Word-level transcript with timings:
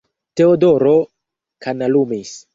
Teodoro 0.37 0.95
kanalumis. 1.63 2.33